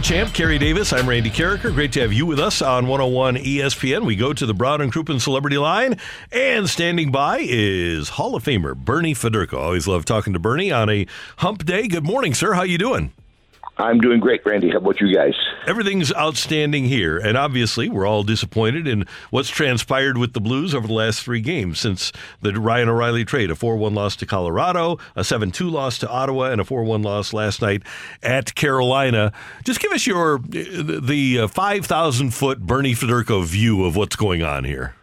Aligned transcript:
Champ 0.00 0.32
Kerry 0.32 0.58
Davis, 0.58 0.92
I'm 0.92 1.08
Randy 1.08 1.30
Karraker. 1.30 1.72
Great 1.72 1.92
to 1.92 2.00
have 2.00 2.12
you 2.12 2.26
with 2.26 2.38
us 2.38 2.62
on 2.62 2.86
101 2.86 3.36
ESPN. 3.36 4.04
We 4.04 4.16
go 4.16 4.32
to 4.32 4.46
the 4.46 4.54
Brown 4.54 4.80
and 4.80 4.92
Crouppen 4.92 5.20
Celebrity 5.20 5.58
Line, 5.58 5.98
and 6.30 6.68
standing 6.68 7.10
by 7.10 7.38
is 7.40 8.10
Hall 8.10 8.34
of 8.34 8.44
Famer 8.44 8.76
Bernie 8.76 9.14
Federko. 9.14 9.54
Always 9.54 9.88
love 9.88 10.04
talking 10.04 10.32
to 10.32 10.38
Bernie 10.38 10.70
on 10.70 10.88
a 10.88 11.06
hump 11.38 11.64
day. 11.64 11.88
Good 11.88 12.04
morning, 12.04 12.34
sir. 12.34 12.54
How 12.54 12.62
you 12.62 12.78
doing? 12.78 13.12
I'm 13.78 14.00
doing 14.00 14.18
great, 14.18 14.44
Randy. 14.44 14.70
How 14.70 14.78
about 14.78 15.00
you 15.00 15.14
guys? 15.14 15.34
Everything's 15.66 16.12
outstanding 16.14 16.86
here, 16.86 17.16
and 17.16 17.38
obviously 17.38 17.88
we're 17.88 18.06
all 18.06 18.24
disappointed 18.24 18.88
in 18.88 19.06
what's 19.30 19.48
transpired 19.48 20.18
with 20.18 20.32
the 20.32 20.40
Blues 20.40 20.74
over 20.74 20.88
the 20.88 20.92
last 20.92 21.22
three 21.22 21.40
games 21.40 21.78
since 21.78 22.10
the 22.42 22.52
Ryan 22.58 22.88
O'Reilly 22.88 23.24
trade. 23.24 23.52
A 23.52 23.54
4-1 23.54 23.94
loss 23.94 24.16
to 24.16 24.26
Colorado, 24.26 24.98
a 25.14 25.20
7-2 25.20 25.70
loss 25.70 25.96
to 25.98 26.08
Ottawa, 26.08 26.50
and 26.50 26.60
a 26.60 26.64
4-1 26.64 27.04
loss 27.04 27.32
last 27.32 27.62
night 27.62 27.82
at 28.20 28.54
Carolina. 28.56 29.32
Just 29.62 29.80
give 29.80 29.92
us 29.92 30.06
your 30.06 30.38
the 30.38 31.40
uh, 31.40 31.46
5,000 31.46 32.30
foot 32.34 32.60
Bernie 32.60 32.94
Federko 32.94 33.44
view 33.44 33.84
of 33.84 33.94
what's 33.94 34.16
going 34.16 34.42
on 34.42 34.64
here. 34.64 34.94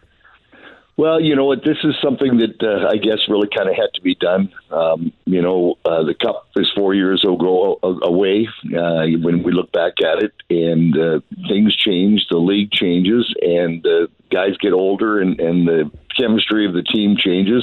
Well, 0.98 1.20
you 1.20 1.36
know 1.36 1.44
what? 1.44 1.62
This 1.62 1.76
is 1.84 1.94
something 2.02 2.38
that 2.38 2.62
uh, 2.62 2.88
I 2.88 2.96
guess 2.96 3.28
really 3.28 3.48
kind 3.54 3.68
of 3.68 3.74
had 3.74 3.92
to 3.94 4.00
be 4.00 4.14
done. 4.14 4.50
Um, 4.70 5.12
you 5.26 5.42
know, 5.42 5.76
uh, 5.84 6.02
the 6.04 6.14
cup 6.14 6.48
is 6.56 6.72
four 6.74 6.94
years 6.94 7.22
ago 7.22 7.78
away 7.82 8.48
uh, 8.74 9.04
when 9.20 9.42
we 9.42 9.52
look 9.52 9.70
back 9.72 9.94
at 10.00 10.22
it, 10.22 10.32
and 10.48 10.96
uh, 10.98 11.20
things 11.48 11.76
change. 11.76 12.26
The 12.30 12.38
league 12.38 12.72
changes, 12.72 13.30
and 13.42 13.86
uh, 13.86 14.06
guys 14.30 14.56
get 14.58 14.72
older, 14.72 15.20
and, 15.20 15.38
and 15.38 15.68
the 15.68 15.90
chemistry 16.18 16.66
of 16.66 16.72
the 16.72 16.82
team 16.82 17.16
changes. 17.18 17.62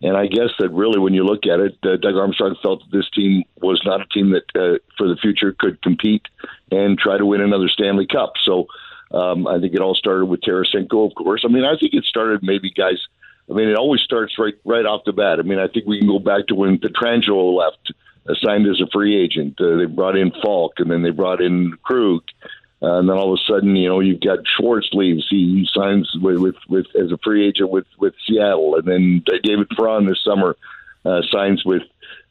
And 0.00 0.16
I 0.16 0.26
guess 0.26 0.50
that 0.58 0.70
really, 0.70 0.98
when 0.98 1.14
you 1.14 1.24
look 1.24 1.46
at 1.46 1.60
it, 1.60 1.78
uh, 1.82 1.96
Doug 1.96 2.16
Armstrong 2.16 2.56
felt 2.62 2.80
that 2.80 2.96
this 2.96 3.08
team 3.10 3.44
was 3.60 3.80
not 3.84 4.00
a 4.00 4.06
team 4.06 4.30
that, 4.30 4.44
uh, 4.54 4.78
for 4.96 5.06
the 5.06 5.16
future, 5.16 5.54
could 5.58 5.80
compete 5.82 6.22
and 6.70 6.98
try 6.98 7.18
to 7.18 7.26
win 7.26 7.40
another 7.40 7.68
Stanley 7.68 8.06
Cup. 8.06 8.32
So 8.42 8.66
um, 9.14 9.46
I 9.46 9.60
think 9.60 9.74
it 9.74 9.80
all 9.80 9.94
started 9.94 10.26
with 10.26 10.40
Tarasenko, 10.40 11.08
of 11.08 11.14
course. 11.14 11.44
I 11.44 11.48
mean, 11.48 11.64
I 11.64 11.76
think 11.78 11.94
it 11.94 12.04
started 12.04 12.42
maybe 12.42 12.70
guys. 12.70 12.98
I 13.48 13.54
mean, 13.54 13.68
it 13.68 13.76
always 13.76 14.00
starts 14.00 14.38
right 14.38 14.54
right 14.64 14.86
off 14.86 15.04
the 15.04 15.12
bat. 15.12 15.38
I 15.38 15.42
mean, 15.42 15.58
I 15.58 15.68
think 15.68 15.86
we 15.86 15.98
can 15.98 16.08
go 16.08 16.18
back 16.18 16.46
to 16.48 16.54
when 16.54 16.78
Pietrangelo 16.78 17.56
left, 17.56 17.92
signed 18.42 18.66
as 18.66 18.80
a 18.80 18.90
free 18.92 19.22
agent. 19.22 19.60
Uh, 19.60 19.76
they 19.76 19.84
brought 19.84 20.16
in 20.16 20.32
Faulk, 20.42 20.74
and 20.78 20.90
then 20.90 21.02
they 21.02 21.10
brought 21.10 21.40
in 21.40 21.76
Krug. 21.82 22.22
Uh, 22.82 22.98
and 22.98 23.08
then 23.08 23.16
all 23.16 23.32
of 23.32 23.38
a 23.38 23.52
sudden, 23.52 23.76
you 23.76 23.88
know, 23.88 24.00
you've 24.00 24.20
got 24.20 24.40
Schwartz 24.56 24.90
leaves. 24.92 25.26
He, 25.30 25.60
he 25.60 25.68
signs 25.72 26.10
with, 26.20 26.38
with, 26.38 26.56
with 26.68 26.86
as 27.00 27.12
a 27.12 27.18
free 27.24 27.46
agent 27.46 27.70
with, 27.70 27.86
with 27.98 28.12
Seattle, 28.26 28.76
and 28.76 28.86
then 28.86 29.22
David 29.42 29.70
Perron 29.70 30.06
this 30.06 30.22
summer 30.22 30.56
uh, 31.04 31.22
signs 31.30 31.64
with 31.64 31.82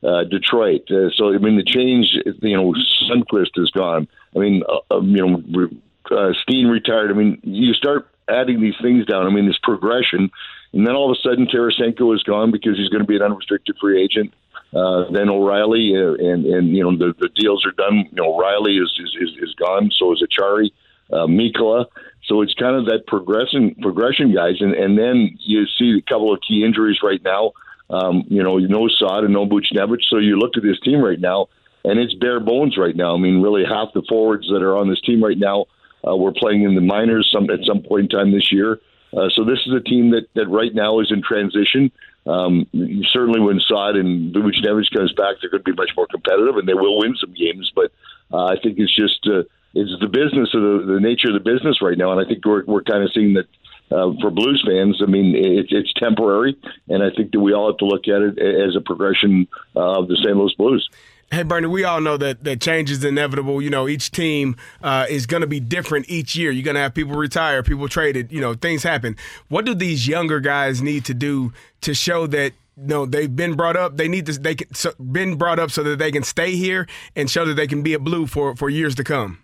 uh, 0.03 0.25
Detroit. 0.25 0.83
Uh, 0.91 1.09
so 1.15 1.33
I 1.33 1.37
mean, 1.37 1.57
the 1.57 1.63
change. 1.63 2.07
You 2.41 2.57
know, 2.57 2.75
Sundqvist 3.09 3.57
is 3.57 3.71
gone. 3.71 4.07
I 4.35 4.39
mean, 4.39 4.63
uh, 4.67 4.95
um, 4.95 5.15
you 5.15 5.25
know, 5.25 5.69
uh, 6.11 6.33
Steen 6.41 6.67
retired. 6.67 7.11
I 7.11 7.13
mean, 7.13 7.39
you 7.43 7.73
start 7.73 8.09
adding 8.27 8.61
these 8.61 8.75
things 8.81 9.05
down. 9.05 9.25
I 9.25 9.29
mean, 9.29 9.47
this 9.47 9.59
progression, 9.61 10.31
and 10.73 10.87
then 10.87 10.95
all 10.95 11.11
of 11.11 11.17
a 11.17 11.21
sudden 11.21 11.47
Tarasenko 11.47 12.15
is 12.15 12.23
gone 12.23 12.51
because 12.51 12.77
he's 12.77 12.89
going 12.89 13.01
to 13.01 13.07
be 13.07 13.15
an 13.15 13.21
unrestricted 13.21 13.77
free 13.79 14.01
agent. 14.01 14.33
Uh, 14.75 15.09
then 15.11 15.29
O'Reilly 15.29 15.93
uh, 15.95 16.13
and 16.13 16.45
and 16.45 16.75
you 16.75 16.83
know 16.83 16.97
the, 16.97 17.13
the 17.19 17.29
deals 17.35 17.63
are 17.65 17.71
done. 17.71 18.05
You 18.09 18.15
know, 18.15 18.33
O'Reilly 18.33 18.77
is 18.77 18.91
is, 18.97 19.15
is, 19.21 19.49
is 19.49 19.55
gone. 19.55 19.91
So 19.97 20.13
is 20.13 20.23
Acciari, 20.23 20.71
uh, 21.11 21.27
Mikkola. 21.27 21.85
So 22.25 22.41
it's 22.41 22.55
kind 22.55 22.75
of 22.75 22.85
that 22.85 23.05
progression 23.05 23.75
progression, 23.75 24.33
guys. 24.33 24.55
And 24.61 24.73
and 24.73 24.97
then 24.97 25.37
you 25.41 25.67
see 25.77 25.99
a 25.99 26.09
couple 26.09 26.33
of 26.33 26.39
key 26.41 26.63
injuries 26.65 26.99
right 27.03 27.21
now. 27.23 27.51
Um, 27.89 28.23
you 28.29 28.41
know, 28.41 28.57
no 28.57 28.87
Saad 28.87 29.25
and 29.25 29.33
no 29.33 29.45
Buchnevich. 29.45 30.03
So 30.09 30.17
you 30.17 30.39
look 30.39 30.57
at 30.57 30.63
this 30.63 30.79
team 30.79 31.01
right 31.01 31.19
now, 31.19 31.49
and 31.83 31.99
it's 31.99 32.15
bare 32.15 32.39
bones 32.39 32.75
right 32.75 32.95
now. 32.95 33.13
I 33.13 33.19
mean, 33.19 33.43
really 33.43 33.65
half 33.65 33.93
the 33.93 34.01
forwards 34.09 34.47
that 34.47 34.63
are 34.63 34.75
on 34.75 34.89
this 34.89 35.01
team 35.01 35.23
right 35.23 35.37
now 35.37 35.65
uh, 36.07 36.15
we're 36.15 36.33
playing 36.33 36.63
in 36.63 36.75
the 36.75 36.81
minors 36.81 37.29
some 37.33 37.49
at 37.49 37.59
some 37.65 37.81
point 37.81 38.03
in 38.03 38.09
time 38.09 38.31
this 38.31 38.51
year. 38.51 38.79
Uh, 39.15 39.29
so 39.29 39.45
this 39.45 39.59
is 39.65 39.73
a 39.73 39.79
team 39.79 40.11
that, 40.11 40.27
that 40.33 40.47
right 40.47 40.73
now 40.73 40.99
is 40.99 41.11
in 41.11 41.21
transition. 41.21 41.91
Um, 42.25 42.67
certainly, 43.11 43.39
when 43.39 43.59
Saad 43.59 43.95
and 43.95 44.33
Buchnevich 44.33 44.91
comes 44.91 45.13
back, 45.13 45.35
they're 45.41 45.49
going 45.49 45.63
to 45.63 45.71
be 45.71 45.75
much 45.75 45.91
more 45.95 46.07
competitive, 46.07 46.55
and 46.57 46.67
they 46.67 46.73
will 46.73 46.99
win 46.99 47.15
some 47.19 47.33
games. 47.33 47.71
But 47.75 47.91
uh, 48.31 48.45
I 48.45 48.55
think 48.61 48.79
it's 48.79 48.95
just 48.95 49.27
uh, 49.27 49.43
it's 49.73 49.99
the 49.99 50.07
business 50.07 50.53
of 50.53 50.61
the, 50.61 50.93
the 50.93 50.99
nature 50.99 51.27
of 51.29 51.33
the 51.33 51.51
business 51.51 51.81
right 51.81 51.97
now, 51.97 52.11
and 52.11 52.25
I 52.25 52.27
think 52.27 52.45
we're 52.45 52.63
we're 52.65 52.83
kind 52.83 53.03
of 53.03 53.11
seeing 53.13 53.33
that 53.33 53.47
uh, 53.91 54.13
for 54.21 54.31
Blues 54.31 54.63
fans. 54.65 55.01
I 55.01 55.05
mean, 55.05 55.35
it, 55.35 55.67
it's 55.69 55.93
temporary, 55.93 56.57
and 56.87 57.03
I 57.03 57.09
think 57.15 57.31
that 57.33 57.39
we 57.39 57.53
all 57.53 57.67
have 57.67 57.77
to 57.77 57.85
look 57.85 58.07
at 58.07 58.21
it 58.21 58.39
as 58.39 58.75
a 58.75 58.81
progression 58.81 59.47
of 59.75 60.07
the 60.07 60.15
St. 60.15 60.35
Louis 60.35 60.55
Blues. 60.57 60.89
Hey, 61.33 61.41
Bernie, 61.41 61.65
we 61.65 61.83
all 61.83 61.99
know 61.99 62.15
that, 62.17 62.43
that 62.43 62.61
change 62.61 62.91
is 62.91 63.03
inevitable. 63.03 63.59
You 63.59 63.71
know, 63.71 63.87
each 63.87 64.11
team 64.11 64.55
uh, 64.83 65.07
is 65.09 65.25
going 65.25 65.41
to 65.41 65.47
be 65.47 65.59
different 65.59 66.07
each 66.07 66.35
year. 66.35 66.51
You're 66.51 66.63
going 66.63 66.75
to 66.75 66.81
have 66.81 66.93
people 66.93 67.15
retire, 67.15 67.63
people 67.63 67.89
traded, 67.89 68.31
you 68.31 68.39
know, 68.39 68.53
things 68.53 68.83
happen. 68.83 69.17
What 69.49 69.65
do 69.65 69.73
these 69.73 70.07
younger 70.07 70.39
guys 70.39 70.83
need 70.83 71.05
to 71.05 71.13
do 71.15 71.51
to 71.81 71.95
show 71.95 72.27
that 72.27 72.53
you 72.77 72.87
know, 72.87 73.07
they've 73.07 73.35
been 73.35 73.55
brought 73.55 73.75
up. 73.75 73.97
They 73.97 74.07
need 74.07 74.27
to 74.27 74.33
they 74.33 74.53
can, 74.53 74.71
so, 74.75 74.93
been 74.99 75.33
brought 75.35 75.57
up 75.57 75.71
so 75.71 75.81
that 75.81 75.97
they 75.97 76.11
can 76.11 76.21
stay 76.21 76.55
here 76.55 76.87
and 77.15 77.31
show 77.31 77.45
that 77.45 77.55
they 77.55 77.65
can 77.65 77.81
be 77.81 77.95
a 77.95 77.99
blue 77.99 78.27
for, 78.27 78.55
for 78.55 78.69
years 78.69 78.93
to 78.93 79.03
come. 79.03 79.39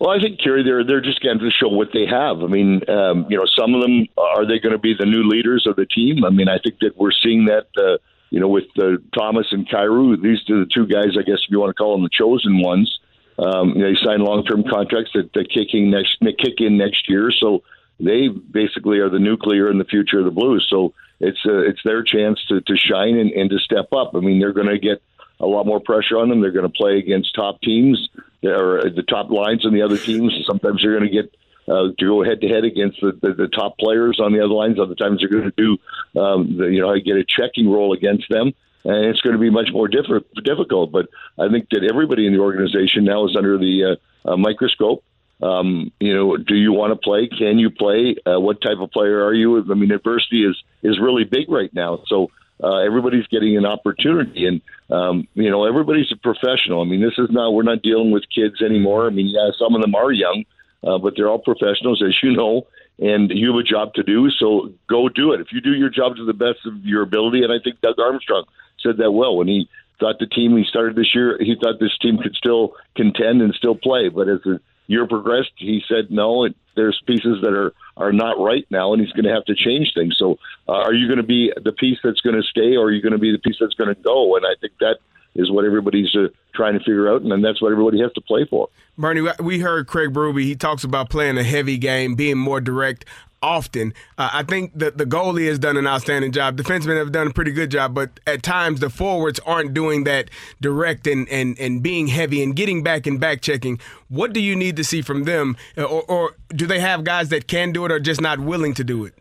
Well, 0.00 0.10
I 0.10 0.18
think 0.18 0.40
Kerry, 0.42 0.64
they're 0.64 0.84
they're 0.84 1.00
just 1.00 1.22
going 1.22 1.38
to 1.38 1.50
show 1.50 1.68
what 1.68 1.90
they 1.94 2.06
have. 2.06 2.42
I 2.42 2.48
mean, 2.48 2.82
um, 2.90 3.26
you 3.30 3.36
know, 3.36 3.46
some 3.56 3.74
of 3.76 3.80
them 3.80 4.08
are 4.18 4.44
they 4.44 4.58
going 4.58 4.72
to 4.72 4.78
be 4.78 4.94
the 4.98 5.06
new 5.06 5.22
leaders 5.22 5.68
of 5.68 5.76
the 5.76 5.86
team? 5.86 6.24
I 6.24 6.30
mean, 6.30 6.48
I 6.48 6.58
think 6.58 6.80
that 6.80 6.96
we're 6.96 7.12
seeing 7.22 7.44
that. 7.44 7.68
Uh, 7.78 7.98
you 8.30 8.40
know, 8.40 8.48
with 8.48 8.64
uh, 8.78 8.98
Thomas 9.16 9.46
and 9.52 9.68
Kyrou, 9.68 10.20
these 10.20 10.38
are 10.50 10.60
the 10.60 10.70
two 10.72 10.86
guys, 10.86 11.16
I 11.18 11.22
guess, 11.22 11.38
if 11.44 11.50
you 11.50 11.60
want 11.60 11.70
to 11.70 11.74
call 11.74 11.94
them 11.94 12.02
the 12.02 12.10
chosen 12.10 12.60
ones. 12.62 12.98
Um, 13.38 13.74
they 13.78 13.94
signed 14.02 14.22
long-term 14.22 14.64
contracts 14.64 15.12
that, 15.14 15.32
that 15.34 15.50
kick 15.50 15.74
in 15.74 15.90
next 15.90 16.16
that 16.22 16.38
kick 16.38 16.54
in 16.58 16.78
next 16.78 17.08
year, 17.08 17.30
so 17.30 17.62
they 18.00 18.28
basically 18.28 18.98
are 18.98 19.10
the 19.10 19.18
nuclear 19.18 19.70
in 19.70 19.78
the 19.78 19.84
future 19.84 20.18
of 20.18 20.24
the 20.24 20.30
Blues. 20.30 20.66
So 20.70 20.94
it's 21.20 21.38
uh, 21.46 21.58
it's 21.58 21.80
their 21.84 22.02
chance 22.02 22.42
to, 22.48 22.60
to 22.62 22.76
shine 22.76 23.16
and, 23.18 23.30
and 23.32 23.50
to 23.50 23.58
step 23.58 23.92
up. 23.92 24.14
I 24.14 24.20
mean, 24.20 24.40
they're 24.40 24.54
going 24.54 24.68
to 24.68 24.78
get 24.78 25.02
a 25.38 25.46
lot 25.46 25.66
more 25.66 25.80
pressure 25.80 26.18
on 26.18 26.30
them. 26.30 26.40
They're 26.40 26.50
going 26.50 26.70
to 26.70 26.72
play 26.72 26.98
against 26.98 27.34
top 27.34 27.60
teams 27.60 28.08
or 28.42 28.84
the 28.94 29.04
top 29.06 29.30
lines 29.30 29.66
on 29.66 29.74
the 29.74 29.82
other 29.82 29.98
teams. 29.98 30.32
Sometimes 30.46 30.82
they're 30.82 30.98
going 30.98 31.10
to 31.10 31.22
get 31.22 31.34
uh, 31.68 31.88
to 31.98 32.06
go 32.06 32.24
head 32.24 32.40
to 32.40 32.48
head 32.48 32.64
against 32.64 33.00
the, 33.00 33.12
the, 33.22 33.34
the 33.34 33.48
top 33.48 33.78
players 33.78 34.20
on 34.20 34.32
the 34.32 34.40
other 34.40 34.54
lines. 34.54 34.78
Other 34.78 34.94
times 34.94 35.20
they're 35.20 35.28
going 35.28 35.50
to 35.50 35.56
do, 35.56 36.20
um, 36.20 36.56
the, 36.56 36.66
you 36.66 36.80
know, 36.80 36.94
get 36.98 37.16
a 37.16 37.24
checking 37.24 37.68
role 37.70 37.92
against 37.92 38.28
them, 38.28 38.52
and 38.84 39.06
it's 39.06 39.20
going 39.20 39.34
to 39.34 39.40
be 39.40 39.50
much 39.50 39.68
more 39.72 39.88
diff- 39.88 40.06
difficult. 40.44 40.92
But 40.92 41.06
I 41.38 41.48
think 41.48 41.68
that 41.70 41.88
everybody 41.88 42.26
in 42.26 42.32
the 42.32 42.40
organization 42.40 43.04
now 43.04 43.26
is 43.26 43.36
under 43.36 43.58
the 43.58 43.98
uh, 44.24 44.32
uh, 44.32 44.36
microscope. 44.36 45.02
Um, 45.42 45.92
you 46.00 46.14
know, 46.14 46.36
do 46.38 46.54
you 46.54 46.72
want 46.72 46.92
to 46.92 46.96
play? 46.96 47.28
Can 47.28 47.58
you 47.58 47.70
play? 47.70 48.16
Uh, 48.24 48.40
what 48.40 48.62
type 48.62 48.78
of 48.80 48.90
player 48.90 49.24
are 49.24 49.34
you? 49.34 49.58
I 49.58 49.74
mean, 49.74 49.90
adversity 49.90 50.44
is 50.44 50.56
is 50.82 50.98
really 50.98 51.24
big 51.24 51.50
right 51.50 51.72
now. 51.74 52.02
So 52.06 52.30
uh, 52.62 52.78
everybody's 52.78 53.26
getting 53.26 53.56
an 53.56 53.66
opportunity, 53.66 54.46
and 54.46 54.62
um, 54.90 55.28
you 55.34 55.50
know 55.50 55.64
everybody's 55.66 56.10
a 56.10 56.16
professional. 56.16 56.80
I 56.80 56.84
mean, 56.84 57.02
this 57.02 57.18
is 57.18 57.28
not 57.30 57.52
we're 57.52 57.64
not 57.64 57.82
dealing 57.82 58.12
with 58.12 58.24
kids 58.34 58.62
anymore. 58.62 59.06
I 59.06 59.10
mean, 59.10 59.26
yeah, 59.26 59.50
some 59.58 59.74
of 59.74 59.82
them 59.82 59.94
are 59.94 60.10
young, 60.10 60.44
uh, 60.82 60.98
but 60.98 61.14
they're 61.16 61.28
all 61.28 61.38
professionals, 61.38 62.02
as 62.02 62.14
you 62.22 62.32
know, 62.32 62.66
and 62.98 63.30
you 63.30 63.48
have 63.48 63.58
a 63.58 63.62
job 63.62 63.94
to 63.94 64.02
do. 64.02 64.30
So 64.30 64.72
go 64.88 65.08
do 65.08 65.32
it. 65.32 65.40
If 65.40 65.48
you 65.52 65.60
do 65.60 65.74
your 65.74 65.90
job 65.90 66.16
to 66.16 66.24
the 66.24 66.32
best 66.32 66.66
of 66.66 66.84
your 66.84 67.02
ability, 67.02 67.42
and 67.42 67.52
I 67.52 67.58
think 67.62 67.80
Doug 67.80 67.98
Armstrong 67.98 68.44
said 68.82 68.98
that 68.98 69.10
well 69.10 69.36
when 69.36 69.48
he 69.48 69.68
thought 69.98 70.18
the 70.18 70.26
team 70.26 70.56
he 70.56 70.64
started 70.64 70.96
this 70.96 71.14
year, 71.14 71.38
he 71.40 71.56
thought 71.60 71.80
this 71.80 71.96
team 71.98 72.18
could 72.18 72.34
still 72.34 72.74
contend 72.94 73.42
and 73.42 73.54
still 73.54 73.74
play. 73.74 74.08
But 74.08 74.28
as 74.28 74.40
the 74.44 74.60
year 74.86 75.06
progressed, 75.06 75.52
he 75.56 75.82
said 75.88 76.10
no. 76.10 76.44
It, 76.44 76.56
there's 76.74 77.00
pieces 77.06 77.40
that 77.42 77.52
are 77.54 77.72
are 77.96 78.12
not 78.12 78.38
right 78.38 78.66
now, 78.70 78.92
and 78.92 79.02
he's 79.02 79.12
going 79.12 79.24
to 79.24 79.32
have 79.32 79.46
to 79.46 79.54
change 79.54 79.92
things. 79.94 80.16
So, 80.18 80.38
uh, 80.68 80.72
are 80.72 80.92
you 80.92 81.06
going 81.06 81.16
to 81.18 81.26
be 81.26 81.52
the 81.62 81.72
piece 81.72 81.98
that's 82.04 82.20
going 82.20 82.36
to 82.36 82.42
stay, 82.42 82.76
or 82.76 82.86
are 82.86 82.92
you 82.92 83.00
going 83.00 83.12
to 83.12 83.18
be 83.18 83.32
the 83.32 83.38
piece 83.38 83.56
that's 83.58 83.74
going 83.74 83.94
to 83.94 84.00
go? 84.00 84.36
And 84.36 84.44
I 84.44 84.54
think 84.60 84.74
that 84.80 84.98
is 85.38 85.50
what 85.50 85.64
everybody's 85.64 86.14
uh, 86.14 86.28
trying 86.54 86.74
to 86.74 86.80
figure 86.80 87.12
out, 87.12 87.22
and 87.22 87.30
then 87.30 87.42
that's 87.42 87.60
what 87.62 87.72
everybody 87.72 88.00
has 88.00 88.12
to 88.14 88.20
play 88.20 88.46
for. 88.48 88.68
Bernie, 88.98 89.28
we 89.40 89.60
heard 89.60 89.86
Craig 89.86 90.12
Berube. 90.12 90.42
He 90.42 90.56
talks 90.56 90.84
about 90.84 91.10
playing 91.10 91.38
a 91.38 91.42
heavy 91.42 91.78
game, 91.78 92.14
being 92.14 92.38
more 92.38 92.60
direct 92.60 93.04
often. 93.42 93.94
Uh, 94.18 94.30
I 94.32 94.42
think 94.42 94.72
that 94.78 94.98
the 94.98 95.04
goalie 95.04 95.46
has 95.48 95.58
done 95.58 95.76
an 95.76 95.86
outstanding 95.86 96.32
job. 96.32 96.56
Defensemen 96.56 96.98
have 96.98 97.12
done 97.12 97.28
a 97.28 97.32
pretty 97.32 97.52
good 97.52 97.70
job, 97.70 97.94
but 97.94 98.18
at 98.26 98.42
times 98.42 98.80
the 98.80 98.90
forwards 98.90 99.38
aren't 99.46 99.74
doing 99.74 100.04
that 100.04 100.30
direct 100.60 101.06
and, 101.06 101.28
and, 101.28 101.58
and 101.58 101.82
being 101.82 102.08
heavy 102.08 102.42
and 102.42 102.56
getting 102.56 102.82
back 102.82 103.06
and 103.06 103.20
back 103.20 103.42
checking. 103.42 103.78
What 104.08 104.32
do 104.32 104.40
you 104.40 104.56
need 104.56 104.76
to 104.76 104.84
see 104.84 105.02
from 105.02 105.24
them? 105.24 105.56
Uh, 105.76 105.84
or, 105.84 106.02
or 106.10 106.36
do 106.48 106.66
they 106.66 106.80
have 106.80 107.04
guys 107.04 107.28
that 107.28 107.46
can 107.46 107.72
do 107.72 107.84
it 107.84 107.92
or 107.92 108.00
just 108.00 108.20
not 108.20 108.40
willing 108.40 108.74
to 108.74 108.84
do 108.84 109.04
it? 109.04 109.14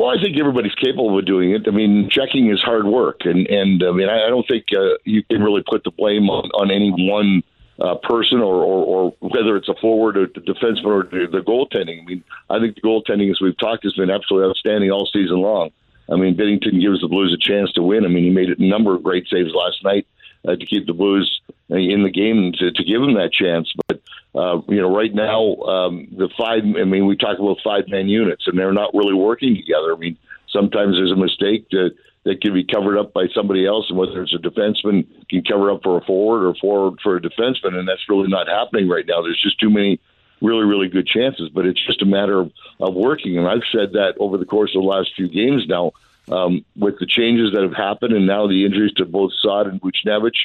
Well, 0.00 0.08
I 0.08 0.18
think 0.18 0.38
everybody's 0.38 0.74
capable 0.76 1.18
of 1.18 1.26
doing 1.26 1.50
it. 1.50 1.68
I 1.68 1.72
mean, 1.72 2.08
checking 2.10 2.50
is 2.50 2.62
hard 2.62 2.86
work, 2.86 3.26
and 3.26 3.46
and 3.48 3.82
I 3.82 3.90
mean, 3.92 4.08
I, 4.08 4.30
don't 4.30 4.48
think 4.48 4.64
uh, 4.74 4.96
you 5.04 5.22
can 5.22 5.42
really 5.42 5.62
put 5.62 5.84
the 5.84 5.90
blame 5.90 6.30
on, 6.30 6.48
on 6.54 6.70
any 6.70 6.90
one 6.90 7.42
uh, 7.78 7.96
person 7.96 8.38
or, 8.38 8.64
or, 8.64 9.12
or 9.12 9.14
whether 9.20 9.58
it's 9.58 9.68
a 9.68 9.74
forward 9.74 10.16
or 10.16 10.26
the 10.26 10.40
defenseman 10.40 10.86
or 10.86 11.02
the, 11.02 11.44
goaltending. 11.46 12.00
I 12.00 12.04
mean, 12.06 12.24
I 12.48 12.58
think 12.58 12.76
the 12.76 12.80
goaltending, 12.80 13.30
as 13.30 13.42
we've 13.42 13.58
talked, 13.58 13.84
has 13.84 13.92
been 13.92 14.08
absolutely 14.08 14.48
outstanding 14.48 14.90
all 14.90 15.04
season 15.04 15.42
long. 15.42 15.68
I 16.10 16.16
mean, 16.16 16.34
Binnington 16.34 16.80
gives 16.80 17.02
the 17.02 17.08
Blues 17.08 17.34
a 17.34 17.38
chance 17.38 17.70
to 17.72 17.82
win. 17.82 18.06
I 18.06 18.08
mean, 18.08 18.24
he 18.24 18.30
made 18.30 18.48
a 18.48 18.56
number 18.66 18.94
of 18.94 19.02
great 19.02 19.28
saves 19.28 19.52
last 19.52 19.84
night 19.84 20.06
uh, 20.48 20.56
to 20.56 20.64
keep 20.64 20.86
the 20.86 20.94
Blues 20.94 21.42
in 21.68 22.04
the 22.04 22.10
game 22.10 22.52
to, 22.58 22.72
to 22.72 22.84
give 22.84 23.02
them 23.02 23.12
that 23.16 23.34
chance. 23.34 23.70
But 23.86 23.89
uh, 24.34 24.60
you 24.68 24.80
know, 24.80 24.94
right 24.94 25.14
now 25.14 25.54
um, 25.62 26.08
the 26.16 26.28
five. 26.38 26.62
I 26.62 26.84
mean, 26.84 27.06
we 27.06 27.16
talk 27.16 27.38
about 27.38 27.58
five 27.64 27.84
man 27.88 28.08
units, 28.08 28.46
and 28.46 28.58
they're 28.58 28.72
not 28.72 28.94
really 28.94 29.14
working 29.14 29.54
together. 29.56 29.94
I 29.94 29.98
mean, 29.98 30.16
sometimes 30.48 30.96
there's 30.96 31.12
a 31.12 31.16
mistake 31.16 31.68
that 31.70 31.94
that 32.24 32.40
can 32.42 32.52
be 32.52 32.64
covered 32.64 32.98
up 32.98 33.12
by 33.12 33.26
somebody 33.34 33.66
else, 33.66 33.86
and 33.88 33.98
whether 33.98 34.22
it's 34.22 34.34
a 34.34 34.38
defenseman 34.38 35.06
can 35.28 35.42
cover 35.42 35.70
up 35.70 35.82
for 35.82 35.98
a 35.98 36.04
forward 36.04 36.46
or 36.46 36.54
forward 36.54 37.00
for 37.02 37.16
a 37.16 37.20
defenseman, 37.20 37.74
and 37.74 37.88
that's 37.88 38.08
really 38.08 38.28
not 38.28 38.46
happening 38.46 38.88
right 38.88 39.06
now. 39.06 39.22
There's 39.22 39.40
just 39.40 39.58
too 39.58 39.70
many 39.70 39.98
really, 40.42 40.64
really 40.64 40.88
good 40.88 41.06
chances, 41.06 41.48
but 41.48 41.66
it's 41.66 41.84
just 41.84 42.02
a 42.02 42.06
matter 42.06 42.38
of, 42.40 42.52
of 42.78 42.94
working. 42.94 43.38
And 43.38 43.48
I've 43.48 43.62
said 43.72 43.92
that 43.92 44.14
over 44.18 44.36
the 44.36 44.44
course 44.44 44.70
of 44.74 44.82
the 44.82 44.88
last 44.88 45.10
few 45.16 45.28
games 45.28 45.66
now, 45.66 45.92
um, 46.30 46.64
with 46.76 46.98
the 46.98 47.06
changes 47.06 47.52
that 47.52 47.62
have 47.62 47.74
happened, 47.74 48.12
and 48.12 48.26
now 48.26 48.46
the 48.46 48.64
injuries 48.64 48.92
to 48.94 49.04
both 49.04 49.32
Saad 49.42 49.66
and 49.66 49.80
Buchnevich, 49.80 50.36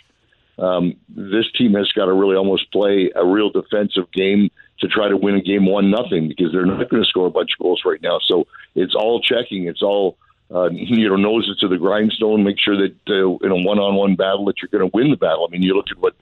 um, 0.58 0.96
this 1.10 1.46
team 1.58 1.74
has 1.74 1.92
got 1.92 2.06
to 2.06 2.14
really 2.14 2.36
almost 2.36 2.72
play 2.72 3.12
a 3.16 3.26
real 3.26 3.50
defensive 3.50 4.12
game 4.12 4.50
to 4.80 4.88
try 4.88 5.08
to 5.08 5.18
win 5.18 5.36
a 5.36 5.42
game 5.42 5.66
one 5.66 5.92
nothing 5.92 6.28
because 6.28 6.52
they're 6.52 6.66
not 6.66 6.90
going 6.90 7.04
to 7.04 7.10
score 7.10 7.28
a 7.28 7.32
bunch 7.32 7.52
of 7.58 7.64
goals 7.64 7.82
right 7.86 8.02
now. 8.02 8.20
So 8.26 8.48
it's 8.74 8.96
all 8.96 9.22
checking. 9.22 9.68
It's 9.68 9.82
all 9.82 10.18
uh, 10.54 10.70
you 10.72 11.10
know 11.10 11.16
nose 11.16 11.50
it 11.50 11.60
to 11.62 11.68
the 11.68 11.78
grindstone. 11.78 12.44
Make 12.44 12.60
sure 12.60 12.78
that 12.78 12.96
uh, 13.10 13.46
in 13.46 13.52
a 13.52 13.56
one 13.56 13.80
on 13.80 13.96
one 13.96 14.16
battle 14.16 14.46
that 14.46 14.56
you're 14.62 14.70
going 14.70 14.90
to 14.90 14.96
win 14.96 15.12
the 15.12 15.18
battle. 15.18 15.46
I 15.48 15.52
mean, 15.52 15.62
you 15.62 15.76
look 15.76 15.92
at 15.92 15.98
what 15.98 16.16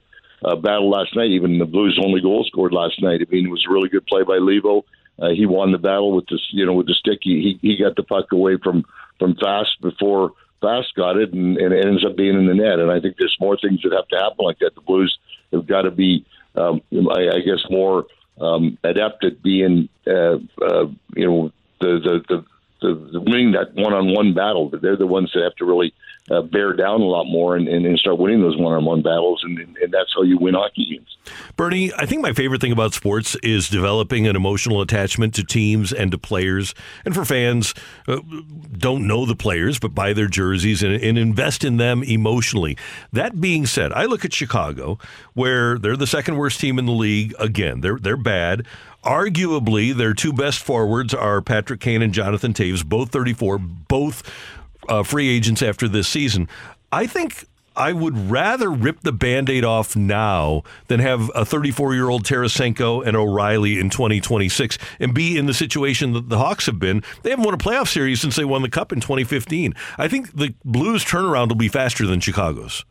uh, 0.44 0.56
battle 0.56 0.90
last 0.90 1.14
night. 1.16 1.30
Even 1.30 1.58
the 1.58 1.64
Blues' 1.64 1.98
only 2.02 2.20
goal 2.20 2.44
scored 2.44 2.72
last 2.72 3.00
night. 3.00 3.20
I 3.22 3.30
mean, 3.30 3.46
it 3.46 3.50
was 3.50 3.64
a 3.68 3.72
really 3.72 3.88
good 3.88 4.06
play 4.06 4.22
by 4.22 4.38
Levo. 4.38 4.82
Uh, 5.18 5.28
he 5.28 5.46
won 5.46 5.70
the 5.70 5.78
battle 5.78 6.12
with 6.14 6.26
this, 6.26 6.44
you 6.50 6.66
know, 6.66 6.72
with 6.72 6.88
the 6.88 6.94
stick. 6.94 7.20
He 7.22 7.58
he 7.62 7.76
got 7.76 7.96
the 7.96 8.02
puck 8.02 8.32
away 8.32 8.56
from 8.62 8.84
from 9.18 9.36
Fast 9.36 9.80
before 9.80 10.32
Fast 10.64 10.94
got 10.94 11.18
it, 11.18 11.32
and, 11.34 11.58
and 11.58 11.74
it 11.74 11.84
ends 11.84 12.04
up 12.06 12.16
being 12.16 12.36
in 12.36 12.46
the 12.46 12.54
net. 12.54 12.78
And 12.78 12.90
I 12.90 12.98
think 13.00 13.16
there's 13.18 13.36
more 13.38 13.56
things 13.56 13.80
that 13.82 13.92
have 13.92 14.08
to 14.08 14.16
happen 14.16 14.44
like 14.44 14.58
that. 14.60 14.74
The 14.74 14.80
Blues 14.80 15.18
have 15.52 15.66
got 15.66 15.82
to 15.82 15.90
be, 15.90 16.24
um, 16.54 16.80
I, 16.92 17.36
I 17.36 17.40
guess, 17.44 17.62
more 17.68 18.06
um, 18.40 18.78
adept 18.82 19.24
at 19.24 19.42
being, 19.42 19.90
uh, 20.06 20.38
uh, 20.62 20.86
you 21.14 21.26
know, 21.26 21.52
the 21.80 21.92
the 22.06 22.44
the 22.80 23.10
the, 23.12 23.20
winning 23.20 23.52
that 23.52 23.74
one-on-one 23.74 24.32
battle. 24.32 24.70
But 24.70 24.80
they're 24.80 24.96
the 24.96 25.06
ones 25.06 25.30
that 25.34 25.42
have 25.42 25.56
to 25.56 25.66
really 25.66 25.92
uh, 26.30 26.40
bear 26.40 26.72
down 26.72 27.00
a 27.00 27.04
lot 27.04 27.24
more 27.24 27.56
and, 27.56 27.68
and, 27.68 27.84
and 27.84 27.98
start 27.98 28.18
winning 28.18 28.40
those 28.40 28.56
one-on-one 28.56 29.02
battles, 29.02 29.42
and, 29.44 29.58
and 29.58 29.92
that's 29.92 30.12
how 30.14 30.22
you 30.22 30.38
win 30.38 30.54
hockey 30.54 30.86
games. 30.90 31.16
Bernie, 31.56 31.92
I 31.94 32.06
think 32.06 32.22
my 32.22 32.32
favorite 32.32 32.60
thing 32.60 32.72
about 32.72 32.94
sports 32.94 33.36
is 33.42 33.68
developing 33.68 34.26
an 34.26 34.34
emotional 34.34 34.80
attachment 34.80 35.34
to 35.34 35.44
teams 35.44 35.92
and 35.92 36.10
to 36.12 36.18
players. 36.18 36.74
And 37.04 37.14
for 37.14 37.24
fans, 37.24 37.74
uh, 38.08 38.20
don't 38.76 39.06
know 39.06 39.26
the 39.26 39.36
players, 39.36 39.78
but 39.78 39.94
buy 39.94 40.14
their 40.14 40.26
jerseys 40.26 40.82
and, 40.82 40.94
and 40.94 41.18
invest 41.18 41.62
in 41.62 41.76
them 41.76 42.02
emotionally. 42.02 42.76
That 43.12 43.40
being 43.40 43.66
said, 43.66 43.92
I 43.92 44.04
look 44.06 44.24
at 44.24 44.32
Chicago, 44.32 44.98
where 45.34 45.78
they're 45.78 45.96
the 45.96 46.06
second 46.06 46.36
worst 46.36 46.58
team 46.58 46.78
in 46.78 46.86
the 46.86 46.92
league. 46.92 47.34
Again, 47.38 47.80
they're 47.80 47.98
they're 47.98 48.16
bad. 48.16 48.66
Arguably, 49.04 49.94
their 49.94 50.14
two 50.14 50.32
best 50.32 50.60
forwards 50.60 51.12
are 51.12 51.42
Patrick 51.42 51.80
Kane 51.80 52.00
and 52.00 52.14
Jonathan 52.14 52.54
Toews, 52.54 52.84
both 52.84 53.10
34, 53.10 53.58
both 53.58 54.22
uh, 54.88 55.02
free 55.02 55.28
agents 55.28 55.62
after 55.62 55.88
this 55.88 56.08
season. 56.08 56.48
I 56.92 57.06
think 57.06 57.46
I 57.76 57.92
would 57.92 58.30
rather 58.30 58.70
rip 58.70 59.00
the 59.00 59.12
band 59.12 59.50
aid 59.50 59.64
off 59.64 59.96
now 59.96 60.62
than 60.86 61.00
have 61.00 61.30
a 61.34 61.44
34 61.44 61.94
year 61.94 62.08
old 62.08 62.24
Tarasenko 62.24 63.04
and 63.04 63.16
O'Reilly 63.16 63.80
in 63.80 63.90
2026 63.90 64.78
and 65.00 65.12
be 65.12 65.36
in 65.36 65.46
the 65.46 65.54
situation 65.54 66.12
that 66.12 66.28
the 66.28 66.38
Hawks 66.38 66.66
have 66.66 66.78
been. 66.78 67.02
They 67.22 67.30
haven't 67.30 67.44
won 67.44 67.54
a 67.54 67.58
playoff 67.58 67.88
series 67.88 68.20
since 68.20 68.36
they 68.36 68.44
won 68.44 68.62
the 68.62 68.70
Cup 68.70 68.92
in 68.92 69.00
2015. 69.00 69.74
I 69.98 70.08
think 70.08 70.36
the 70.36 70.54
Blues 70.64 71.04
turnaround 71.04 71.48
will 71.48 71.56
be 71.56 71.68
faster 71.68 72.06
than 72.06 72.20
Chicago's. 72.20 72.84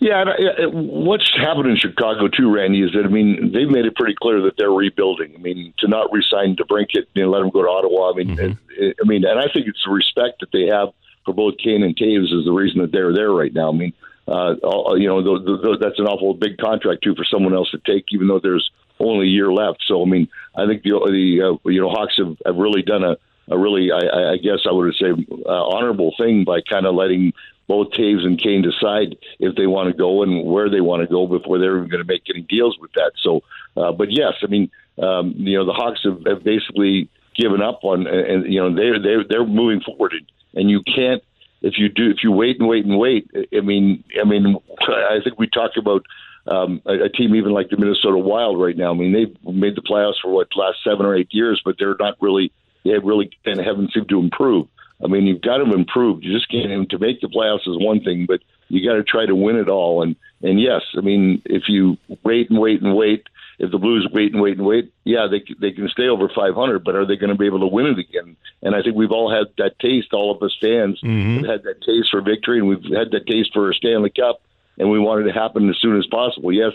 Yeah, 0.00 0.24
what's 0.70 1.30
happened 1.36 1.70
in 1.70 1.76
Chicago 1.76 2.28
too, 2.28 2.52
Randy, 2.54 2.82
is 2.82 2.92
that 2.92 3.04
I 3.06 3.08
mean 3.08 3.52
they've 3.54 3.70
made 3.70 3.86
it 3.86 3.94
pretty 3.96 4.14
clear 4.20 4.42
that 4.42 4.58
they're 4.58 4.70
rebuilding. 4.70 5.32
I 5.34 5.38
mean 5.38 5.72
to 5.78 5.88
not 5.88 6.12
resign 6.12 6.56
DeBrincat 6.56 7.06
and 7.16 7.30
let 7.30 7.40
him 7.40 7.48
go 7.48 7.62
to 7.62 7.68
Ottawa. 7.68 8.10
I 8.10 8.14
mean, 8.14 8.36
mm-hmm. 8.36 8.90
I 9.02 9.08
mean, 9.08 9.24
and 9.24 9.38
I 9.38 9.50
think 9.52 9.66
it's 9.66 9.82
the 9.86 9.92
respect 9.92 10.40
that 10.40 10.52
they 10.52 10.66
have 10.66 10.88
for 11.24 11.34
both 11.34 11.58
Kane 11.58 11.82
and 11.82 11.96
Toews 11.96 12.32
is 12.32 12.44
the 12.44 12.52
reason 12.52 12.80
that 12.80 12.92
they're 12.92 13.12
there 13.12 13.30
right 13.30 13.52
now. 13.52 13.70
I 13.70 13.72
mean, 13.72 13.92
uh, 14.26 14.54
you 14.96 15.08
know, 15.08 15.22
the, 15.22 15.44
the, 15.44 15.78
that's 15.80 15.98
an 15.98 16.06
awful 16.06 16.34
big 16.34 16.56
contract 16.58 17.02
too 17.02 17.14
for 17.14 17.24
someone 17.24 17.54
else 17.54 17.70
to 17.72 17.78
take, 17.78 18.06
even 18.12 18.28
though 18.28 18.40
there's 18.40 18.70
only 18.98 19.26
a 19.26 19.30
year 19.30 19.52
left. 19.52 19.82
So, 19.86 20.02
I 20.02 20.06
mean, 20.06 20.28
I 20.56 20.66
think 20.66 20.82
the 20.82 20.90
the 20.90 21.42
uh, 21.42 21.70
you 21.70 21.80
know 21.80 21.90
Hawks 21.90 22.14
have, 22.18 22.36
have 22.46 22.56
really 22.56 22.82
done 22.82 23.04
a, 23.04 23.16
a 23.48 23.58
really, 23.58 23.90
I, 23.92 24.32
I 24.32 24.36
guess 24.38 24.60
I 24.68 24.72
would 24.72 24.94
say, 24.94 25.10
uh, 25.10 25.48
honorable 25.48 26.14
thing 26.16 26.44
by 26.44 26.60
kind 26.62 26.86
of 26.86 26.94
letting 26.94 27.32
both 27.66 27.90
Toews 27.90 28.24
and 28.24 28.40
Kane 28.40 28.62
decide 28.62 29.16
if 29.38 29.56
they 29.56 29.66
want 29.66 29.90
to 29.90 29.96
go 29.96 30.22
and 30.22 30.44
where 30.44 30.70
they 30.70 30.80
want 30.80 31.02
to 31.02 31.08
go 31.08 31.26
before 31.26 31.58
they're 31.58 31.76
even 31.76 31.88
going 31.88 32.02
to 32.02 32.10
make 32.10 32.24
any 32.28 32.42
deals 32.42 32.78
with 32.78 32.92
that. 32.92 33.12
So, 33.22 33.42
uh, 33.76 33.92
but 33.92 34.10
yes, 34.10 34.34
I 34.42 34.46
mean, 34.46 34.70
um, 34.98 35.34
you 35.36 35.58
know, 35.58 35.66
the 35.66 35.72
Hawks 35.72 36.00
have, 36.04 36.24
have 36.26 36.44
basically 36.44 37.08
given 37.36 37.62
up 37.62 37.80
on, 37.82 38.06
and 38.06 38.52
you 38.52 38.60
know, 38.60 38.74
they're 38.74 39.00
they're 39.02 39.24
they're 39.24 39.46
moving 39.46 39.80
forward 39.80 40.14
and 40.54 40.70
you 40.70 40.82
can't 40.82 41.22
if 41.62 41.78
you 41.78 41.88
do 41.88 42.10
if 42.10 42.18
you 42.22 42.30
wait 42.30 42.58
and 42.58 42.68
wait 42.68 42.84
and 42.84 42.98
wait. 42.98 43.30
I 43.56 43.60
mean, 43.60 44.04
I 44.20 44.24
mean, 44.24 44.56
I 44.80 45.18
think 45.22 45.38
we 45.38 45.48
talked 45.48 45.76
about 45.76 46.04
um, 46.46 46.82
a, 46.84 47.04
a 47.04 47.08
team 47.08 47.34
even 47.34 47.52
like 47.52 47.70
the 47.70 47.76
Minnesota 47.76 48.18
Wild 48.18 48.60
right 48.60 48.76
now. 48.76 48.90
I 48.90 48.94
mean, 48.94 49.12
they've 49.12 49.54
made 49.54 49.76
the 49.76 49.82
playoffs 49.82 50.20
for 50.22 50.30
what 50.30 50.48
last 50.56 50.78
seven 50.84 51.06
or 51.06 51.16
eight 51.16 51.28
years, 51.30 51.60
but 51.64 51.76
they're 51.78 51.96
not 51.98 52.16
really 52.20 52.52
they 52.84 52.98
really 52.98 53.30
and 53.44 53.58
haven't 53.58 53.92
seemed 53.92 54.08
to 54.10 54.20
improve. 54.20 54.68
I 55.02 55.08
mean, 55.08 55.26
you've 55.26 55.42
got 55.42 55.58
to 55.58 55.72
improve. 55.72 56.22
You 56.22 56.32
just 56.32 56.50
can't. 56.50 56.88
To 56.90 56.98
make 56.98 57.20
the 57.20 57.28
playoffs 57.28 57.68
is 57.68 57.82
one 57.82 58.02
thing, 58.02 58.26
but 58.26 58.40
you 58.68 58.86
got 58.88 58.96
to 58.96 59.02
try 59.02 59.26
to 59.26 59.34
win 59.34 59.56
it 59.56 59.68
all. 59.68 60.02
And 60.02 60.16
and 60.42 60.60
yes, 60.60 60.82
I 60.96 61.00
mean, 61.00 61.42
if 61.46 61.64
you 61.68 61.96
wait 62.22 62.50
and 62.50 62.58
wait 62.58 62.82
and 62.82 62.94
wait, 62.94 63.26
if 63.58 63.70
the 63.70 63.78
Blues 63.78 64.08
wait 64.12 64.32
and 64.32 64.42
wait 64.42 64.58
and 64.58 64.66
wait, 64.66 64.92
yeah, 65.04 65.26
they 65.30 65.44
they 65.60 65.72
can 65.72 65.88
stay 65.88 66.08
over 66.08 66.28
500, 66.28 66.84
but 66.84 66.94
are 66.94 67.06
they 67.06 67.16
going 67.16 67.30
to 67.30 67.38
be 67.38 67.46
able 67.46 67.60
to 67.60 67.66
win 67.66 67.86
it 67.86 67.98
again? 67.98 68.36
And 68.62 68.74
I 68.74 68.82
think 68.82 68.96
we've 68.96 69.12
all 69.12 69.30
had 69.30 69.46
that 69.58 69.78
taste. 69.78 70.12
All 70.12 70.34
of 70.34 70.42
us 70.42 70.56
fans 70.60 71.00
mm-hmm. 71.00 71.44
have 71.44 71.46
had 71.46 71.62
that 71.64 71.82
taste 71.82 72.08
for 72.10 72.20
victory, 72.20 72.58
and 72.58 72.68
we've 72.68 72.96
had 72.96 73.12
that 73.12 73.26
taste 73.26 73.50
for 73.52 73.70
a 73.70 73.74
Stanley 73.74 74.10
Cup, 74.10 74.42
and 74.78 74.90
we 74.90 74.98
want 74.98 75.22
it 75.22 75.32
to 75.32 75.38
happen 75.38 75.68
as 75.68 75.78
soon 75.80 75.98
as 75.98 76.06
possible. 76.06 76.52
Yes, 76.52 76.72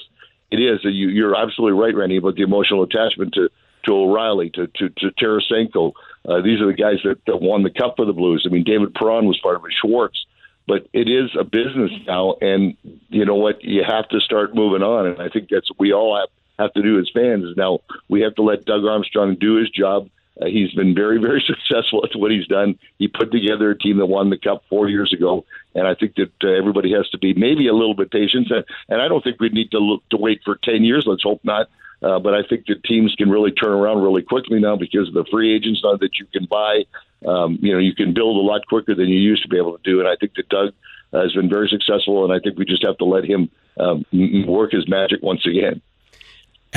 it 0.51 0.57
is. 0.57 0.79
You, 0.83 1.09
you're 1.09 1.35
absolutely 1.35 1.79
right, 1.79 1.95
Randy, 1.95 2.17
about 2.17 2.35
the 2.35 2.43
emotional 2.43 2.83
attachment 2.83 3.33
to 3.33 3.49
to 3.85 3.93
O'Reilly, 3.93 4.49
to 4.51 4.67
to, 4.67 4.89
to 4.89 5.11
Tarasenko. 5.11 5.93
Uh, 6.27 6.41
these 6.41 6.61
are 6.61 6.67
the 6.67 6.73
guys 6.73 6.99
that, 7.03 7.25
that 7.25 7.41
won 7.41 7.63
the 7.63 7.69
cup 7.69 7.95
for 7.95 8.05
the 8.05 8.13
Blues. 8.13 8.45
I 8.45 8.53
mean, 8.53 8.63
David 8.63 8.93
Perron 8.93 9.25
was 9.25 9.39
part 9.39 9.55
of 9.55 9.65
it. 9.65 9.73
Schwartz 9.73 10.25
but 10.67 10.87
it 10.93 11.09
is 11.09 11.31
a 11.37 11.43
business 11.43 11.89
now 12.05 12.35
and 12.41 12.77
you 13.09 13.25
know 13.25 13.35
what 13.35 13.63
you 13.63 13.83
have 13.83 14.07
to 14.07 14.19
start 14.19 14.53
moving 14.53 14.83
on 14.83 15.07
and 15.07 15.19
i 15.19 15.27
think 15.27 15.49
that's 15.49 15.69
what 15.71 15.79
we 15.79 15.91
all 15.91 16.15
have 16.15 16.29
have 16.59 16.73
to 16.73 16.83
do 16.83 16.99
as 16.99 17.09
fans 17.13 17.45
now 17.57 17.79
we 18.09 18.21
have 18.21 18.35
to 18.35 18.43
let 18.43 18.65
Doug 18.65 18.85
Armstrong 18.85 19.35
do 19.39 19.55
his 19.55 19.69
job 19.69 20.09
Uh, 20.41 20.45
he's 20.45 20.71
been 20.71 20.95
very, 20.95 21.19
very 21.19 21.41
successful 21.51 22.03
at 22.05 22.17
what 22.17 22.31
he's 22.31 22.47
done. 22.47 22.77
He 22.97 23.07
put 23.07 23.31
together 23.31 23.71
a 23.71 23.77
team 23.77 23.97
that 23.97 24.05
won 24.05 24.29
the 24.29 24.37
cup 24.37 24.63
four 24.69 24.87
years 24.87 25.11
ago, 25.13 25.45
and 25.75 25.87
I 25.87 25.95
think 25.95 26.15
that 26.15 26.31
uh, 26.43 26.49
everybody 26.49 26.93
has 26.93 27.09
to 27.09 27.17
be 27.17 27.33
maybe 27.33 27.67
a 27.67 27.73
little 27.73 27.93
bit 27.93 28.11
patient. 28.11 28.49
And, 28.49 28.63
and 28.87 29.01
I 29.01 29.07
don't 29.07 29.23
think 29.23 29.39
we 29.39 29.49
need 29.49 29.71
to 29.71 29.79
look 29.79 30.07
to 30.09 30.17
wait 30.17 30.41
for 30.45 30.55
ten 30.55 30.83
years. 30.83 31.05
Let's 31.05 31.23
hope 31.23 31.41
not. 31.43 31.67
Uh, 32.01 32.17
but 32.17 32.33
I 32.33 32.43
think 32.47 32.67
that 32.67 32.83
teams 32.85 33.13
can 33.15 33.29
really 33.29 33.51
turn 33.51 33.73
around 33.73 34.01
really 34.01 34.21
quickly 34.21 34.59
now 34.59 34.77
because 34.77 35.09
of 35.09 35.13
the 35.13 35.25
free 35.29 35.53
agents 35.53 35.81
now 35.83 35.97
that 35.97 36.17
you 36.17 36.25
can 36.31 36.45
buy. 36.45 36.85
Um, 37.27 37.59
you 37.61 37.73
know, 37.73 37.79
you 37.79 37.93
can 37.93 38.13
build 38.13 38.37
a 38.37 38.47
lot 38.51 38.65
quicker 38.67 38.95
than 38.95 39.09
you 39.09 39.19
used 39.19 39.43
to 39.43 39.49
be 39.49 39.57
able 39.57 39.77
to 39.77 39.83
do. 39.83 39.99
And 39.99 40.07
I 40.07 40.15
think 40.15 40.35
that 40.35 40.47
Doug 40.47 40.73
has 41.11 41.33
been 41.33 41.49
very 41.49 41.67
successful, 41.67 42.23
and 42.23 42.31
I 42.31 42.39
think 42.39 42.57
we 42.57 42.63
just 42.63 42.85
have 42.85 42.97
to 42.99 43.05
let 43.05 43.25
him 43.25 43.49
um, 43.77 44.05
work 44.47 44.71
his 44.71 44.87
magic 44.87 45.21
once 45.21 45.45
again. 45.45 45.81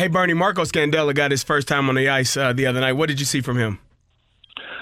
Hey, 0.02 0.09
Bernie, 0.09 0.35
Marco 0.35 0.64
Scandella 0.64 1.14
got 1.14 1.30
his 1.30 1.44
first 1.44 1.68
time 1.68 1.88
on 1.88 1.94
the 1.94 2.09
ice 2.09 2.37
uh, 2.37 2.52
the 2.52 2.66
other 2.66 2.80
night. 2.80 2.94
What 2.94 3.09
did 3.09 3.21
you 3.21 3.25
see 3.25 3.40
from 3.40 3.56
him? 3.56 3.78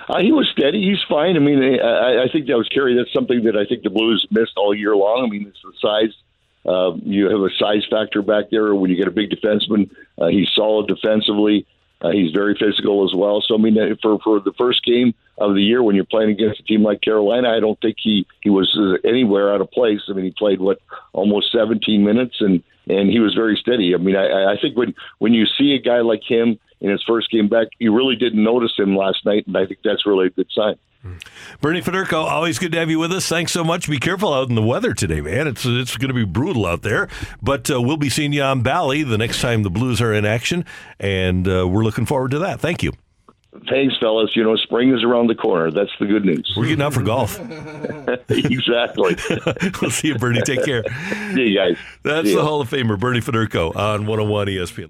Uh, 0.09 0.21
he 0.21 0.33
was 0.33 0.49
steady. 0.51 0.83
He's 0.83 1.05
fine. 1.11 1.37
I 1.37 1.41
mean, 1.41 1.63
I, 1.63 2.23
I 2.23 2.29
think 2.33 2.47
that 2.47 2.57
was 2.57 2.67
Kerry. 2.69 2.97
That's 2.97 3.13
something 3.13 3.45
that 3.45 3.55
I 3.55 3.67
think 3.67 3.83
the 3.83 3.91
Blues 3.91 4.27
missed 4.31 4.53
all 4.57 4.75
year 4.75 4.97
long. 4.97 5.27
I 5.27 5.29
mean, 5.29 5.47
it's 5.47 5.61
the 5.61 5.73
size. 5.79 6.17
Uh, 6.65 6.97
you 7.05 7.29
have 7.29 7.43
a 7.43 7.51
size 7.59 7.87
factor 7.91 8.23
back 8.23 8.47
there 8.51 8.75
when 8.75 8.91
you 8.91 8.97
get 8.97 9.09
a 9.09 9.11
big 9.11 9.29
defenseman. 9.29 9.91
Uh, 10.17 10.29
he's 10.29 10.49
solid 10.55 10.89
defensively. 10.89 11.67
Uh, 12.03 12.11
he's 12.11 12.33
very 12.33 12.55
physical 12.55 13.05
as 13.05 13.15
well. 13.15 13.43
So 13.47 13.55
I 13.55 13.59
mean, 13.59 13.79
uh, 13.79 13.95
for 14.01 14.19
for 14.21 14.41
the 14.41 14.53
first 14.57 14.85
game 14.85 15.15
of 15.39 15.55
the 15.55 15.63
year 15.63 15.83
when 15.83 15.97
you're 15.97 16.05
playing 16.05 16.31
against 16.31 16.61
a 16.61 16.63
team 16.63 16.83
like 16.83 17.03
Carolina, 17.03 17.51
I 17.51 17.61
don't 17.61 17.81
think 17.81 17.97
he 17.99 18.27
he 18.43 18.51
was 18.51 18.77
uh, 18.79 19.07
anywhere 19.07 19.53
out 19.53 19.61
of 19.61 19.71
place. 19.71 20.01
I 20.09 20.13
mean, 20.13 20.25
he 20.25 20.31
played 20.31 20.61
what 20.61 20.81
almost 21.13 21.53
17 21.53 22.03
minutes 22.03 22.37
and 22.41 22.63
and 22.89 23.11
he 23.11 23.21
was 23.21 23.35
very 23.35 23.57
steady. 23.57 23.95
I 23.95 23.99
mean, 23.99 24.17
I, 24.17 24.53
I 24.53 24.57
think 24.61 24.77
when 24.77 24.95
when 25.19 25.35
you 25.35 25.47
see 25.47 25.75
a 25.75 25.81
guy 25.81 26.01
like 26.01 26.23
him 26.27 26.59
in 26.81 26.91
his 26.91 27.03
first 27.07 27.31
game 27.31 27.49
back, 27.49 27.69
you 27.79 27.95
really 27.95 28.17
didn't 28.17 28.43
notice 28.43 28.73
him 28.77 28.97
last 28.97 29.25
night, 29.27 29.47
and 29.47 29.57
I 29.57 29.67
think 29.67 29.81
that's 29.85 30.07
really 30.07 30.29
a 30.29 30.31
good 30.31 30.49
sign. 30.51 30.77
Bernie 31.61 31.81
Federko, 31.81 32.25
always 32.25 32.59
good 32.59 32.73
to 32.73 32.79
have 32.79 32.91
you 32.91 32.99
with 32.99 33.13
us. 33.13 33.27
Thanks 33.27 33.53
so 33.53 33.65
much. 33.65 33.89
Be 33.89 33.99
careful 33.99 34.35
out 34.35 34.49
in 34.51 34.55
the 34.55 34.63
weather 34.63 34.93
today, 34.93 35.21
man. 35.21 35.47
It's 35.47 35.65
it's 35.65 35.97
going 35.97 36.09
to 36.09 36.15
be 36.15 36.25
brutal 36.25 36.67
out 36.67 36.83
there. 36.83 37.09
But 37.41 37.71
uh, 37.71 37.81
we'll 37.81 37.97
be 37.97 38.11
seeing 38.11 38.33
you 38.33 38.43
on 38.43 38.63
Bally 38.63 39.03
the 39.03 39.17
next 39.17 39.41
time 39.41 39.63
the 39.63 39.71
Blues 39.71 40.01
are 40.03 40.13
in 40.13 40.27
action, 40.27 40.65
and 40.99 41.49
uh, 41.49 41.67
we're 41.67 41.85
looking 41.85 42.05
forward 42.07 42.33
to 42.33 42.39
that. 42.41 42.61
Thank 42.61 42.83
you. 42.83 42.93
Thanks, 43.69 43.97
fellas. 43.99 44.37
You 44.37 44.45
know, 44.45 44.55
spring 44.57 44.95
is 44.95 45.03
around 45.03 45.27
the 45.27 45.35
corner. 45.35 45.71
That's 45.73 45.91
the 45.99 46.07
good 46.07 46.25
news. 46.25 46.53
We're 46.57 46.67
getting 46.67 46.83
out 46.83 46.95
for 46.95 47.03
golf. 47.03 47.39
exactly. 48.29 49.17
we'll 49.83 49.91
see 49.91 50.09
you, 50.09 50.15
Bernie. 50.17 50.41
Take 50.43 50.65
care. 50.65 50.85
See 51.35 51.49
you 51.49 51.57
guys. 51.57 51.77
That's 52.03 52.29
See 52.29 52.35
the 52.35 52.41
ya. 52.41 52.47
Hall 52.47 52.61
of 52.61 52.71
Famer, 52.71 52.99
Bernie 52.99 53.21
Federko, 53.21 53.75
on 53.75 54.07
101 54.07 54.47
ESPN. 54.47 54.89